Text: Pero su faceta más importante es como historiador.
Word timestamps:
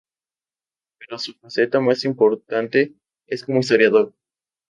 Pero 0.97 1.19
su 1.19 1.35
faceta 1.35 1.79
más 1.79 2.05
importante 2.05 2.95
es 3.27 3.43
como 3.45 3.59
historiador. 3.59 4.15